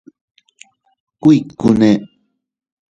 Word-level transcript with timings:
¿Kuikune? 1.21 1.89